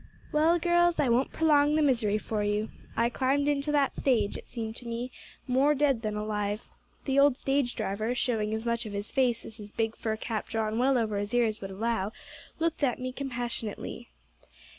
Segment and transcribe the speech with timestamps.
[0.31, 2.69] "Well, girls, I won't prolong the misery for you.
[2.97, 5.11] I climbed into that stage, it seemed to me,
[5.45, 6.69] more dead than alive.
[7.05, 10.49] The old stage driver, showing as much of his face as his big fur cap
[10.49, 12.13] drawn well over his ears would allow,
[12.57, 14.09] looked at me compassionately.